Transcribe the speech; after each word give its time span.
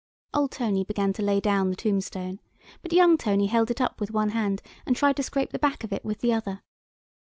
Old 0.33 0.51
Tony 0.53 0.83
began 0.83 1.13
to 1.13 1.21
lay 1.21 1.39
down 1.39 1.69
the 1.69 1.75
tombstone, 1.75 2.39
but 2.81 2.91
young 2.91 3.19
Tony 3.19 3.45
held 3.45 3.69
it 3.69 3.79
up 3.79 3.99
with 4.01 4.09
one 4.09 4.29
hand 4.29 4.63
and 4.83 4.95
tried 4.95 5.15
to 5.17 5.21
scrape 5.21 5.51
the 5.51 5.59
back 5.59 5.83
of 5.83 5.93
it 5.93 6.03
with 6.03 6.21
the 6.21 6.33
other. 6.33 6.63